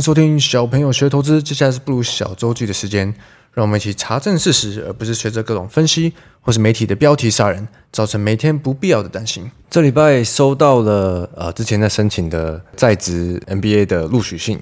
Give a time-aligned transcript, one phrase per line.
[0.00, 1.42] 收听小朋友学投资。
[1.42, 3.14] 接下来是不如小周记的时间，
[3.52, 9.50] 让我们一起查证事实，而不是学着各种分析或是媒体的标题杀人，造成每天不必要的担心。
[9.70, 14.60] 这礼拜收到了呃之前在申请的在职 MBA 的录取信。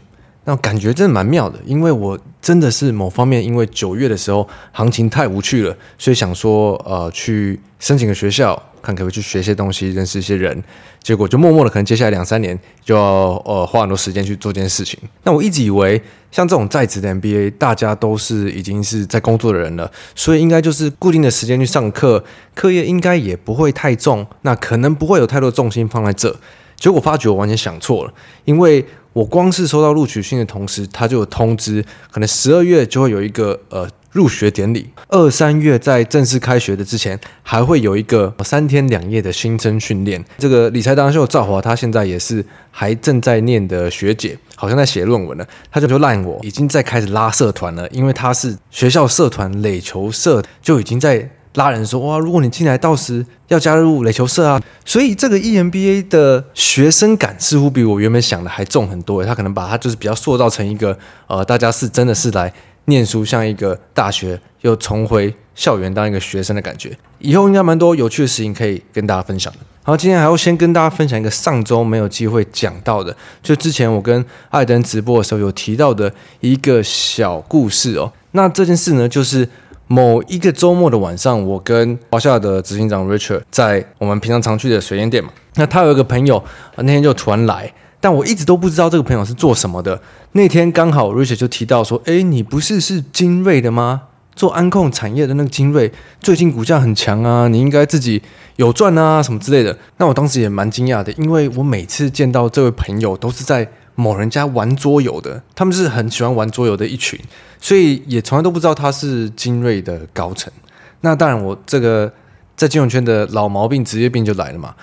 [0.49, 10.63] 那感觉真的蛮妙的，因为我真的是某方面，因为九月的时候行情太无趣了，所以想说呃去申请个学校，看可不可以去学些东西，认识一些人。
[11.03, 13.03] 结果就默默的，可能接下来两三年就要
[13.45, 14.99] 呃花很多时间去做这件事情。
[15.25, 26.37] 那我一直以为像这种在职的 MBA，大家都是已经是在工作的人了，所以应该就是固定的时间去上课，课业应该也不会太重，那可能不会有太多重心放在这。
[26.77, 28.13] 结果发觉我完全想错了，
[28.45, 28.85] 因为
[29.17, 40.23] 我光是收到录取信的同时，他就有通知，可能十二月就会有一个呃入学典礼，二三月在正式开学的之前，还会有一个三天两夜的新生训练。
[40.37, 51.27] 这个理财达人秀赵华，他现在也是还正在念的学姐，好像在写论文了，他就就赖我，已经在开始拉社团了，因为他是学校社团垒球社，就已经在。
[51.57, 59.25] 拉人说哇，如果你进来到时要加入垒球社啊，所以这个 EMBA 的学生感似乎比我原本想的还重很多。
[59.25, 60.97] 他可能把他就是比较塑造成一个
[61.27, 62.53] 呃，大家是真的是来
[62.85, 66.97] 念书，像一个大学又重回校园当一个学生的感觉。
[67.19, 69.59] 以后应该蛮多有趣的事情可以跟大家分享的。
[69.83, 78.13] 好，今天还要先跟大家分享一个上周没有机会讲到的，就之前我跟艾登直播的时候有提到的一个小故事哦。
[78.33, 79.49] 那这件事呢，就是。
[79.89, 85.31] 某一个周末的晚上，我跟华夏的执行长 Richard 在我们平常常去的水烟店嘛。
[85.55, 86.43] 那他有一个朋友，
[86.77, 90.01] 那天就突然来，但我一直都不知道这个朋友是做什么的。
[90.33, 94.03] 那天刚好 Richard 就提到说：“哎，你不是是精锐的吗？
[94.37, 98.23] 做安控产业的那个精锐，最近股价很强啊，你应该自己
[98.55, 103.69] 有赚啊，什么之类的。”那我当时也蛮惊讶的，因为我每次见到这位朋友都是在。
[103.99, 107.19] 某人家玩桌游的，他们是很喜欢玩桌游的一群，
[107.59, 110.53] 所以也从来都不知道他是精锐的高层。
[111.01, 112.13] 那当然，我这个
[112.55, 114.75] 在金融圈的老毛病、职业病就来了嘛。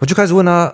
[0.00, 0.70] 我就开始问他：“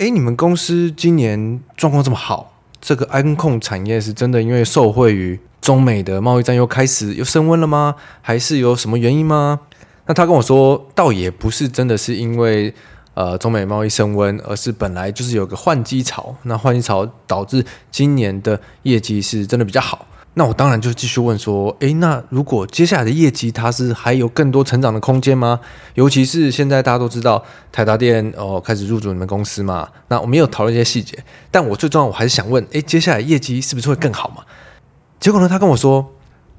[0.00, 7.94] 哎，你们公司今年状况这么好，这个安控产业是真的因为受惠于中美的贸易战又开始又升温了吗？
[8.20, 9.60] 还是有什么原因吗？”
[10.06, 12.74] 那他跟我说，倒也不是真的是因为。
[13.14, 20.06] 呃，中美贸易升温，而是本来就是有个换机潮，那换机潮导致今年的业绩是真的比较好。
[20.34, 25.60] 那我当然就继续问说，诶，那如果接下来的业绩它是还有更多成长的空间吗？
[25.94, 31.18] 尤其是现在大家都知道台达电哦开始入驻你们公司嘛，那我们也有讨论一些细节，
[31.50, 34.44] 但我最重要我还是想问，诶，接下来业绩是不是会更好嘛？
[35.18, 36.12] 结果呢，他跟我说，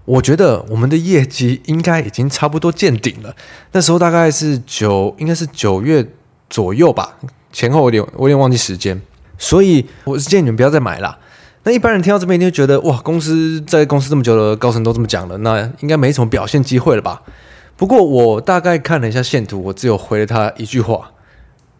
[0.06, 3.36] 我觉得我们的业绩应该已经差不多见顶了。
[3.72, 6.08] 那时候大概是九，应该是九月。
[6.52, 7.18] 左右吧，
[7.54, 9.02] 前后我有点我有点忘记时间，
[9.38, 11.18] 所以我是建议你们不要再买了。
[11.64, 17.22] 那一般人听到这边，一定会觉得哇，公司在公司这么久了，高层都这么讲了，那应该没什么表现机会了吧？
[17.78, 21.12] 不过我大概看了一下线图，我只有回了他一句话，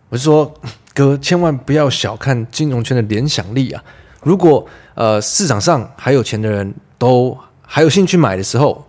[0.10, 0.54] 我就说
[0.94, 3.84] 哥，千万不要小看金融圈的联想力啊！
[4.24, 8.86] 如果呃市场上还有钱的人都还有兴趣买的时候，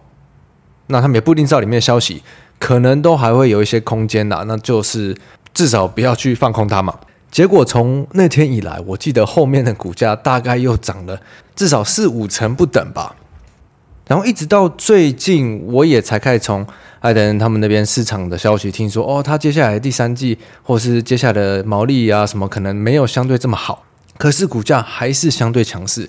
[0.89, 2.23] 那他们也不一定知道里面的消息，
[2.59, 5.17] 可能都还会有一些空间的，那就是。
[5.55, 6.99] 至少不要去放空它嘛。
[7.33, 11.19] 结果从那天以来，我记得后面的股价大概又涨了
[11.57, 13.17] 至少四五成不等吧。
[14.07, 16.67] 然后一直到最近，我也才开始从
[17.01, 23.83] 艾登他们那边市场的消息听说，哦，他接下来第三季或是接下来的毛利啊什么可能没有相对这么好，
[24.19, 26.07] 可是股价还是相对强势。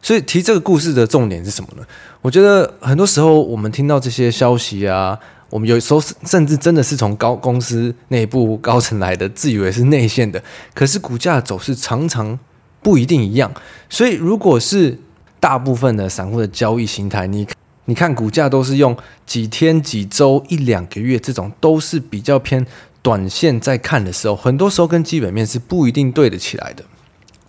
[0.00, 1.84] 所以提这个故事的重点是什么呢？
[2.22, 5.18] 我觉得很多时候我们听到这些消息啊。
[5.52, 10.42] 我们有时候甚至真的是从高公司内部高层来的，自以为是内线的，
[10.72, 12.38] 可是股价走势常常
[12.80, 13.52] 不一定一样。
[13.90, 14.98] 所以，如果是
[15.38, 17.46] 大部分的散户的交易心态，你
[17.84, 18.96] 你看股价都是用
[19.26, 22.66] 几天、几周、一两个月这种，都是比较偏
[23.02, 26.82] 短线在看的时候，很多时候跟基本面是不一定对得起来的。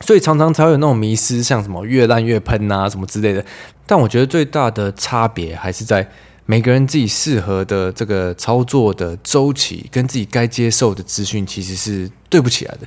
[0.02, 3.46] 所以常常才会有那种迷失，像什么越烂越喷啊什么之类的。
[3.86, 6.06] 但我觉得最大的差别还是在。
[6.46, 12.82] 每个人自己适合的这个操作的周期，跟自己该接受的资讯，其实是对不起来的。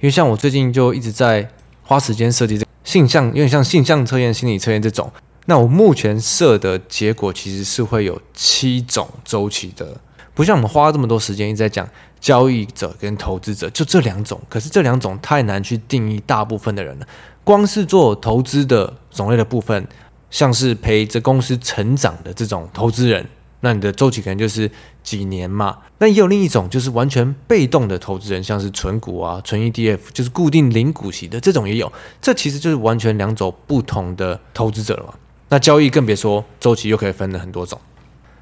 [0.00, 1.48] 因为像我最近就一直在
[1.82, 5.10] 花时间设计这性向，有点像性向测验、心理测验这种。
[5.46, 9.98] 那我目前设的结果其实是会有七种周期的，
[10.34, 11.88] 不像我们花这么多时间一直在讲
[12.20, 14.38] 交易者跟投资者，就这两种。
[14.50, 17.06] 可是这两种太难去定义大部分的人了。
[17.42, 19.88] 光是做投资的种类的部分。
[20.30, 23.26] 像是陪着公司成长的这种投资人，
[23.60, 24.70] 那你的周期可能就是
[25.02, 25.78] 几年嘛。
[25.98, 31.92] 那也有另一种就是完全被动的投资人，像是存股啊、存 ETF，就是固定零股息的这种也有。
[32.20, 35.14] 这其实就是完全两种不同的投资者了嘛。
[35.48, 37.80] 那交易更别说周期又可以分了很多种。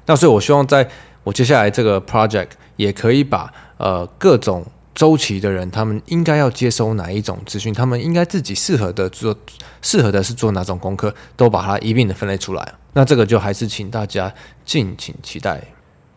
[0.05, 0.89] 那所以我希望在
[1.23, 4.65] 我接下来这个 project 也可以把呃各种。
[4.97, 7.71] 周期的人，他们应该要接收哪一种资讯？
[7.71, 9.37] 他们应该自己适合的做，
[9.79, 12.73] 适合的是做哪种功课，都把它一并的分类出来。
[12.93, 14.33] 那这个就还是请大家
[14.65, 15.61] 敬请期待。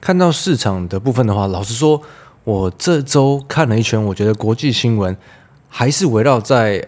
[0.01, 2.01] 看到市场的部分的话，老实说，
[2.43, 5.15] 我这周看了一圈，我觉得国际新闻
[5.69, 6.83] 还是围绕在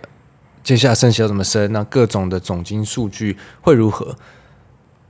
[0.65, 4.17] 接下来升息要怎么升，那各种的总经数据会如何？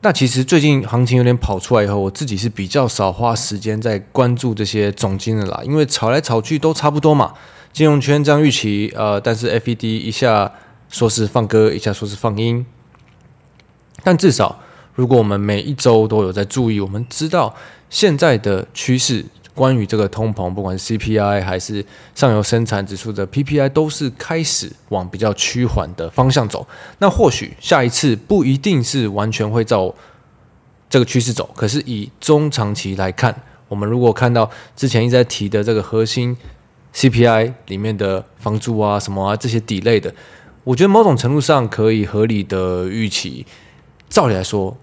[0.04, 7.32] 那其实最近行情有点跑出来以后，我自己是比较少花时间在关注这些总金的啦，因为炒来炒去都差不多嘛。
[7.72, 10.52] 金融圈这样预期，呃，但是 FED 一下
[10.88, 12.66] 说是放歌，一下说是放音。
[14.02, 14.58] 但至少，
[14.96, 17.54] 如果我们每一周都有在注意，我们知道
[17.88, 19.25] 现在的趋势。
[19.54, 21.84] 关于这个通膨，不管是 CPI 还是
[22.14, 26.66] 上游生产指数的 PPI，都是开始往比较趋缓的方向走。
[26.99, 29.94] 那或许下一次不一定是完全会照
[30.88, 33.34] 这个趋势走，可是以中长期来看，
[33.69, 36.37] 我们如果看到之前一直在提的这个核心
[36.94, 40.14] CPI 里面的房租啊什么啊这些底类的，
[40.64, 43.46] 我觉得某种程度上可以合理的预期，
[44.08, 44.76] 照理来说，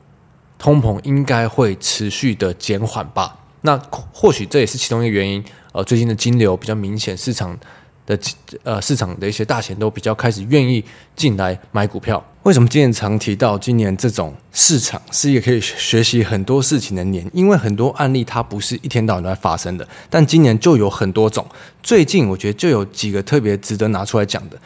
[0.58, 3.36] 通膨应该会持续的减缓吧。
[3.62, 3.78] 那
[4.14, 7.58] 或许这也是其中一个原因，呃，最近的金流比较明显，市场
[8.06, 8.18] 的
[8.64, 10.84] 呃市场的一些大钱都比较开始愿意
[11.16, 12.24] 进来买股票。
[12.44, 17.30] 为什么今年常提到今年这种市场是一个可以学习很多事情的年？
[17.34, 21.46] 因为很多案例它不是一天到晚都在发生的，但今年就有很多种。
[21.84, 24.58] 最近我觉得就有几个特别值得拿出来讲的。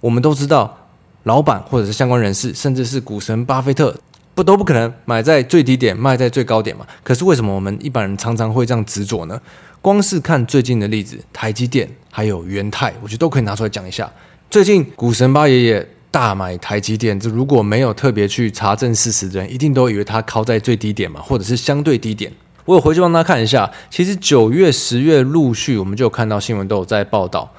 [0.00, 0.76] 我们都知道，
[1.22, 3.96] 老板或者是相关人士，甚至是股神巴菲特。
[4.34, 6.86] 不都不可能买在最低点，卖在最高点嘛？
[7.02, 9.38] 可是为什么我们一般人常常会这样执着呢？
[9.82, 14.10] 光是看最近的例子，台积电还有元泰，我觉得都可以拿出来讲一下。
[14.48, 22.32] 最近股神巴爷爷大买台积电，这如果没有特别去查证事实的人，一定都以为他靠在最低点嘛，或者是相对低点。
[22.64, 27.50] 我有回去帮他看一下，其实九月、十月陆续我们就有看到新闻都有在报道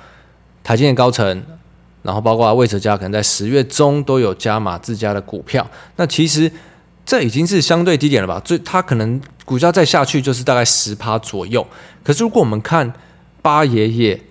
[0.64, 1.44] 台积电高层。
[2.04, 6.52] 然后包括魏哲家可能在十月中都有加码自家的股票，那其实
[7.06, 8.40] 这已经是相对低点了吧？
[8.44, 11.66] 最它可能股价再下去就是大概十趴左右。
[12.04, 12.92] 可是如果我们看
[13.42, 14.22] 八爷爷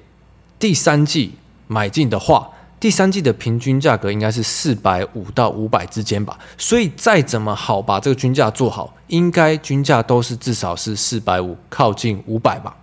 [0.58, 1.34] 第三季
[1.68, 2.50] 买进的话，
[2.80, 6.38] 第三季的平均价格应该是四百五到五百之间吧。
[6.58, 12.76] 所以再怎么好把这个均价做好，应该均价都是至少是四百五靠近五百吧。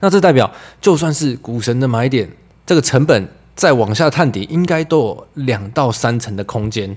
[0.00, 2.30] 那这代表就算是股神的买点，
[2.66, 3.28] 这个成本。
[3.54, 6.96] 再往下探底，应该都有两到三成的空间。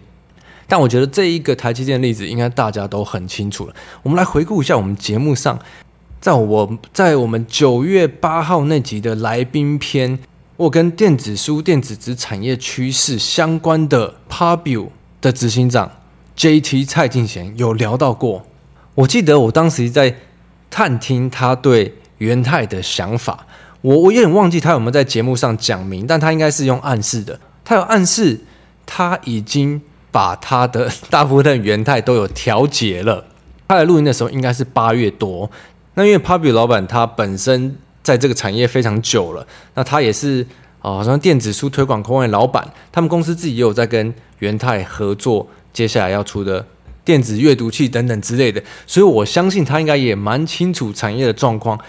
[0.67, 3.75] 但我觉得这一个台积电的例子，应该大家都很清楚了。
[4.01, 5.59] 我们来回顾一下我们节目上，
[6.19, 10.17] 在我在我们九月八号那集的来宾篇，
[10.57, 14.87] 我跟电子书、电子纸产业趋势相关的 Pubu
[15.21, 15.91] 的执行长
[16.35, 18.47] JT 蔡进贤有聊到过。
[18.95, 20.15] 我记得我当时在
[20.71, 23.45] 探听他对元太的想法。
[23.81, 27.39] 我我有点忘记他有没有在节目上讲明，但他应该是用暗示的。
[27.63, 28.39] 他有暗示
[28.85, 29.81] 他已经
[30.11, 33.25] 把他的 大部分元太都有调节了。
[33.67, 35.49] 他来录音的时候应该是八月多。
[35.95, 40.45] 那因为 Pubu 老板他本身在这个产业非常久了，那他也是
[40.81, 46.63] 啊，好像电子书推广公会老板，他们公司自己也有在跟元太合作，接下来要出的
[47.03, 51.79] 电子阅读器等等之类的，所以我相信他应该也蛮清楚产业的状况。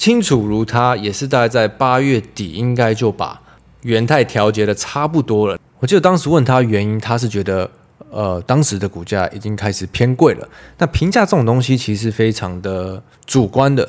[0.00, 3.38] 清楚如他，也是大概在八月底，应该就把
[3.82, 5.58] 元太调节的差不多了。
[5.78, 7.70] 我记得当时问他原因，他是觉得，
[8.10, 10.48] 呃，当时的股价已经开始偏贵了。
[10.78, 13.86] 那评价这种东西其实非常的主观的。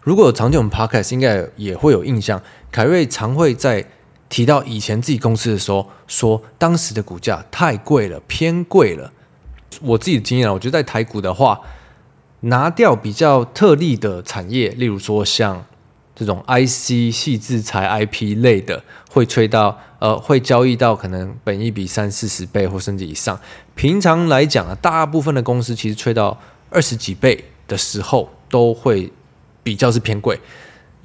[0.00, 2.42] 如果有常听我们 Podcast，应该也会有印象，
[2.72, 3.84] 凯瑞常会在
[4.28, 9.12] 提到以前自己公司的时候，说当时的股价太贵了，偏贵了。
[9.80, 11.60] 我自己的经验，我觉得在台股的话。
[12.42, 15.64] 拿掉比较特例的产业，例如说像
[16.14, 23.38] 这种 IC 矽智财 IP 类的，会吹到呃，会交易到可能本一比三四十倍或甚至以上。
[23.74, 26.38] 平常来讲啊，大部分的公司其实吹到
[26.70, 29.12] 二十几倍的时候，都会
[29.62, 30.38] 比较是偏贵。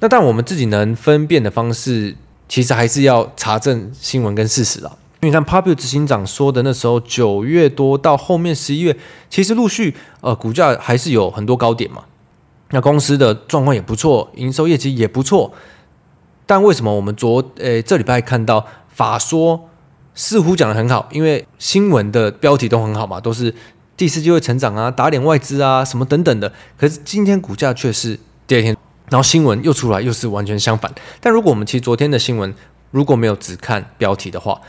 [0.00, 2.14] 那但我们自己能分辨的方式，
[2.48, 4.98] 其实还是要查证新闻跟事实了。
[5.20, 8.96] 因为像 Pubu 执行长说的，那时候九月多到后面十一月，
[9.28, 12.04] 其实陆续呃股价还是有很多高点嘛。
[12.70, 15.52] 那公司的状况也不错，营收业绩也不错。
[16.46, 19.68] 但为什么我们昨呃这礼拜看到法说
[20.14, 21.08] 似乎讲得很好？
[21.10, 23.52] 因为新闻的标题都很好嘛，都是
[23.96, 26.52] 第四季会成长啊，打脸外资啊，什么等等的。
[26.78, 28.76] 可是今天股价却是第二天，
[29.10, 30.94] 然后新闻又出来，又是完全相反。
[31.20, 32.54] 但如果我们其实昨天的新闻
[32.90, 34.60] 如果没有只看标题的话，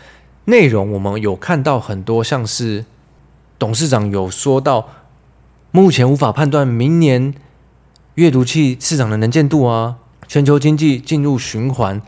[0.49, 2.83] 内容我们有看到很多，像是
[3.59, 4.89] 董事长有说到，
[5.69, 7.35] 目前无法判断明年
[8.15, 12.01] 阅读器市场的能见度啊，全球经济进入循环，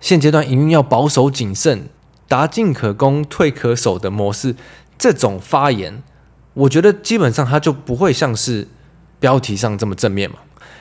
[0.00, 1.90] 现阶段营运要保守谨慎，
[2.26, 4.56] 达进可攻退可守的模式。
[4.96, 6.02] 这种发言，
[6.54, 8.68] 我觉得基本上他就不会像是
[9.20, 10.38] 标题上这么正面嘛。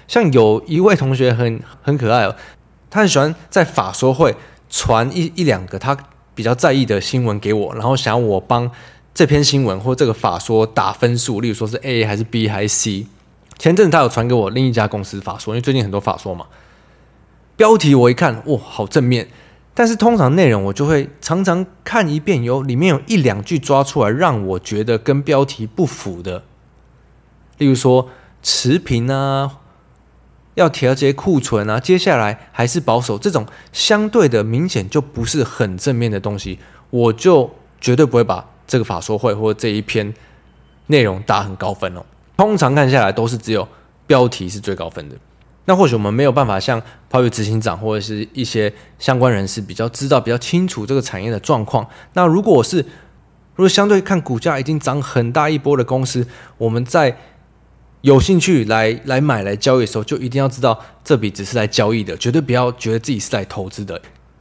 [0.07, 2.35] 像有一位同学很很可爱哦，
[2.89, 4.37] 他很喜欢在法说会
[4.69, 5.97] 传一一两个他。
[6.41, 8.71] 比较在意的新闻给我，然后想要我帮
[9.13, 13.05] 这篇新闻或这个法说打分数，例如说是 A 还是 B 还是 C。
[13.59, 16.47] 前阵子他有传给我另一家公司法说，因为最近很多法说嘛。
[17.55, 19.27] 标题我一看，哇，好正面，
[19.75, 26.45] 但是通常内容我就会常常看一遍，有里面有一两句抓出来让我觉得跟标题不符的，
[27.59, 28.09] 例如说
[28.41, 29.59] 持平啊。
[30.55, 40.13] 要调节库存啊，接下来还是保守，这种相对的明显就不是很正面的东西，我就绝对不会把这个法说会或这一篇
[40.87, 42.03] 内容打很高分哦。
[42.35, 43.65] 通常看下来都是只有
[44.05, 45.15] 标题是最高分的。
[45.65, 51.87] 那或许我们没有办法像鲍尔执行长或者是一些相关人士比较知道、比较清楚这个产业的状况。
[52.13, 52.77] 那如果我是
[53.55, 56.27] 如果相对看股价已经涨很大一波的公司，
[56.57, 57.17] 我们在。
[58.01, 63.95] 有兴趣来来买来交易的时候，就一定要知道这笔只是来交易的，绝对不要觉得自己是来投资的，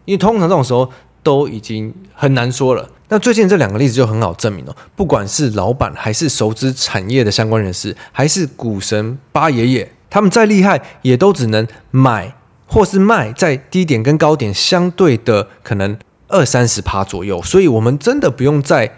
[0.06, 0.90] 因为通常这种时候
[1.22, 2.88] 都已经很难说了。
[3.08, 12.34] 那最近这两个例子就很好证明了，不管是老板还是熟知产业的相关人士，还是股神八爷爷，他们再厉害，也都只能买
[12.66, 15.98] 或是卖在低点跟高点相对的可能
[16.28, 18.90] 二三十趴左右，所以我们真的不用再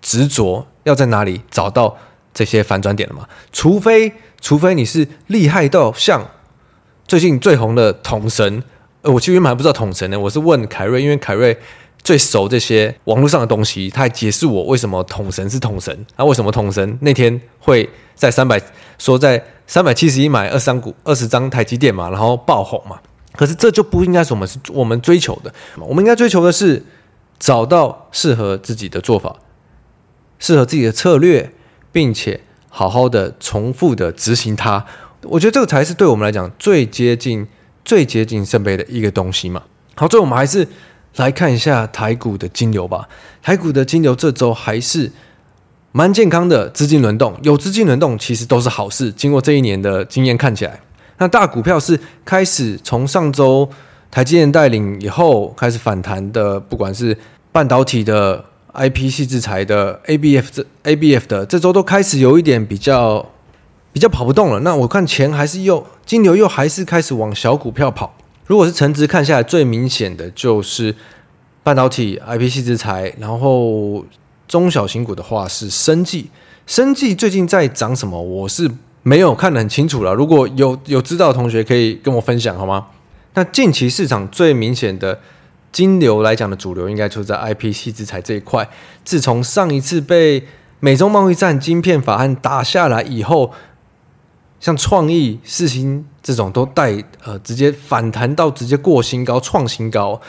[0.00, 1.98] 执着要在哪里找到。
[2.40, 3.28] 这些反转点了嘛？
[3.52, 6.26] 除非除非你是厉害到像
[7.06, 8.64] 最近最红的统神，
[9.02, 10.18] 呃，我其实原本还不知道统神呢。
[10.18, 11.54] 我是问凯瑞，因为凯瑞
[12.02, 18.58] 最熟这些网络上的东西，他还解释我为什么统神是统神，啊，为什么统神那天会在三百
[18.96, 22.98] 说在三百七十一买二三股二十张台积电嘛，然后爆红嘛。
[23.36, 26.82] 可是这就不应该是我们是我们追求的，我们应该追求的是
[27.38, 29.36] 找到适合自己的做法，
[30.38, 31.52] 适合自己的策略。
[31.92, 34.84] 并且好好的重复的执行它，
[35.22, 37.46] 我觉得这个才是对我们来讲最接近、
[37.84, 39.62] 最接近圣杯的一个东西嘛。
[39.96, 40.66] 好，最后我们还是
[41.16, 43.08] 来看一下台股的金流吧。
[43.42, 45.10] 台股的金流这周还是
[45.92, 49.10] 蛮健康的，资金轮动有资金轮动其实都是好事。
[49.10, 50.80] 经过这一年的经验看起来，
[51.18, 53.68] 那大股票是开始从上周
[54.10, 57.18] 台积电带领以后开始反弹的，不管是
[57.50, 58.44] 半导体的。
[58.72, 63.24] I P C 制裁的 A B F 这 A B F 的这周都开始有一点比较
[63.92, 64.60] 比较跑不动了。
[64.60, 68.14] 那我看钱还是又金牛又还是开始往小股票跑。
[68.46, 70.94] 如果是成值看下来最明显的就是
[71.62, 74.04] 半导体 I P C 制裁，然后
[74.46, 76.30] 中小型股的话是生技。
[76.66, 78.20] 生技最近在涨什么？
[78.22, 78.70] 我是
[79.02, 80.14] 没有看得很清楚了。
[80.14, 82.86] 如果有有知道的同学可以跟我分享好吗？
[83.34, 85.18] 那近期市场最明显的。
[85.72, 88.68] 金流来讲的主流应该就在 IPC 制裁这一块。
[89.04, 90.46] 自从上一次被
[90.80, 93.52] 美中贸易战晶片法案打下来以后，
[94.58, 100.20] 像创意、四星这种都带呃直接反弹到直接过新高、创新高。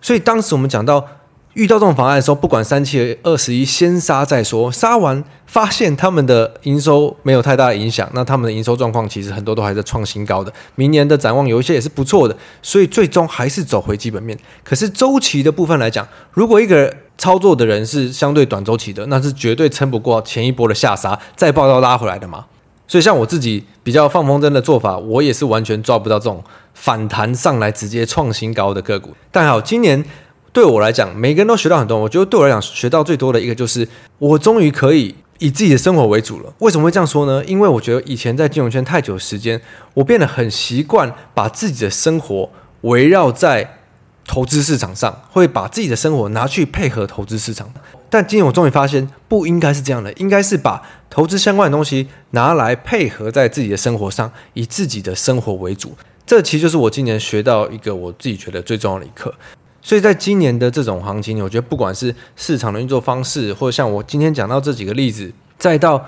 [0.00, 1.06] 所以当时我们讲到。
[1.54, 4.70] 遇到这种法案的时候，不管三七二十一，先杀再说。
[4.70, 10.52] 杀完发现他们的营收没有太大的影响，那他们的营收状况其实很多都还在创新高的。
[10.76, 14.38] 明年的展望有一些也是不错的，所以最终还是走回基本面。
[14.62, 22.46] 可是周期的部分来讲，如果一个操作的人是相对短周期的，那是绝对撑不过前一波的下杀，再爆到拉回来的嘛。
[22.86, 26.42] 所以像我自己比较放风筝的做法，我也是完全抓不到这种
[26.74, 29.10] 反弹上来直接创新高的个股。
[29.32, 30.04] 但好，今年。
[30.52, 31.98] 对我来讲，每个人都学到很多。
[31.98, 33.86] 我觉得对我来讲，学到最多的一个就是，
[34.18, 36.52] 我终于可以以自己的生活为主了。
[36.58, 37.44] 为什么会这样说呢？
[37.44, 39.60] 因为我觉得以前在金融圈太久的时间，
[39.94, 42.50] 我变得很习惯把自己的生活
[42.82, 43.78] 围绕在
[44.26, 47.72] 投资市场上，会把自己的生活拿去配合投资市场。
[48.08, 55.96] 但今天我终于发现，不应该是这样的，应该是把投资相关的东西拿来配合在自己的生活上，以自己的生活为主。
[56.26, 59.32] 这其实就是我今年学到一个我自己觉得最重要的一课。
[59.82, 66.04] 所以在今年的这种行情，我觉得不管是市场的运作方式，或者像我今天讲到这几个例子，再到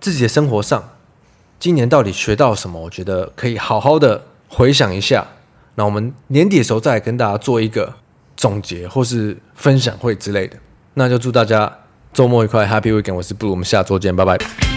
[0.00, 0.90] 自己的生活上，
[1.58, 2.80] 今年到底学到什么？
[2.80, 5.26] 我觉得可以好好的回想一下。
[5.74, 7.94] 那我们年底的时候再跟大家做一个
[8.36, 10.56] 总结，或是分享会之类的。
[10.94, 11.72] 那就祝大家
[12.12, 13.14] 周末愉快，Happy Weekend！
[13.14, 14.69] 我是布鲁，我们下周见，拜拜。